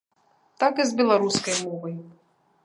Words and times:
Так 0.63 0.81
і 0.83 0.85
з 0.93 0.97
беларускай 1.01 1.61
мовай. 1.67 1.95